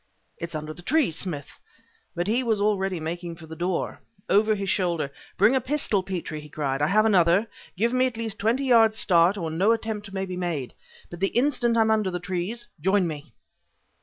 "It's 0.39 0.55
under 0.55 0.73
the 0.73 0.81
trees, 0.81 1.15
Smith!" 1.15 1.59
But 2.15 2.25
he 2.25 2.41
was 2.41 2.59
already 2.59 2.99
making 2.99 3.35
for 3.35 3.45
the 3.45 3.55
door. 3.55 4.01
Over 4.29 4.55
his 4.55 4.67
shoulder: 4.67 5.11
"Bring 5.37 5.53
the 5.53 5.61
pistol, 5.61 6.01
Petrie!" 6.01 6.41
he 6.41 6.49
cried; 6.49 6.81
"I 6.81 6.87
have 6.87 7.05
another. 7.05 7.45
Give 7.77 7.93
me 7.93 8.07
at 8.07 8.17
least 8.17 8.39
twenty 8.39 8.65
yards' 8.65 8.97
start 8.97 9.37
or 9.37 9.51
no 9.51 9.73
attempt 9.73 10.11
may 10.11 10.25
be 10.25 10.37
made. 10.37 10.73
But 11.11 11.19
the 11.19 11.27
instant 11.37 11.77
I'm 11.77 11.91
under 11.91 12.09
the 12.09 12.19
trees, 12.19 12.67
join 12.81 13.05
me." 13.05 13.31